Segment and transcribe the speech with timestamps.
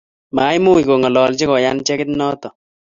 [0.35, 2.47] Maimuuch kongalachi koyan chekiit noto